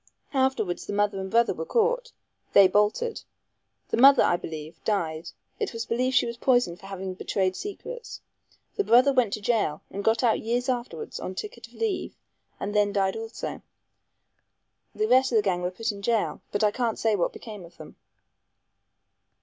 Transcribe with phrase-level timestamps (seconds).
[0.33, 2.11] Afterwards the mother and brother were caught.
[2.53, 3.21] They bolted.
[3.89, 8.19] The mother, I believe, died it was believed she was poisoned for having betrayed secrets.
[8.77, 12.15] The brother went to jail, got out years afterwards on ticket of leave,
[12.59, 13.61] and then died also.
[14.95, 17.63] The rest of the gang were put in jail, but I can't say what became
[17.63, 17.95] of them."